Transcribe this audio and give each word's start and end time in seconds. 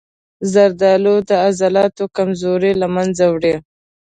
زردآلو 0.53 1.15
د 1.29 1.31
عضلاتو 1.45 2.03
کمزوري 2.17 2.71
له 2.81 2.87
منځه 2.95 3.23
وړي. 3.33 3.55